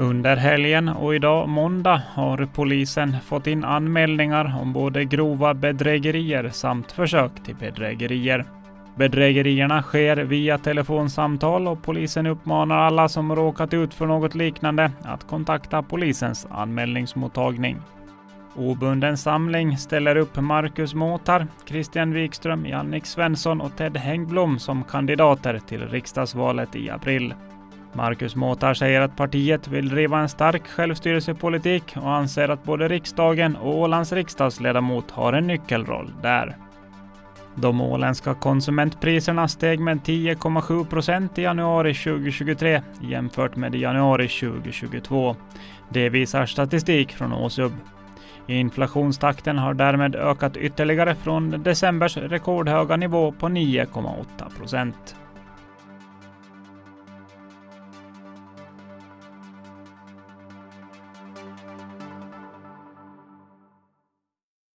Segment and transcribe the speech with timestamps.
[0.00, 6.92] Under helgen och idag måndag har polisen fått in anmälningar om både grova bedrägerier samt
[6.92, 8.44] försök till bedrägerier.
[8.96, 15.26] Bedrägerierna sker via telefonsamtal och polisen uppmanar alla som råkat ut för något liknande att
[15.26, 17.76] kontakta polisens anmälningsmottagning.
[18.56, 25.60] Obunden samling ställer upp Marcus Måtar, Christian Wikström, Jannik Svensson och Ted Hängblom som kandidater
[25.68, 27.34] till riksdagsvalet i april.
[27.92, 33.56] Marcus Måtar säger att partiet vill driva en stark självstyrelsepolitik och anser att både riksdagen
[33.56, 36.56] och Ålands riksdagsledamot har en nyckelroll där.
[37.54, 45.36] De åländska konsumentpriserna steg med 10,7 procent i januari 2023 jämfört med januari 2022.
[45.88, 47.72] Det visar statistik från Åsub.
[48.46, 55.16] Inflationstakten har därmed ökat ytterligare från decembers rekordhöga nivå på 9,8 procent.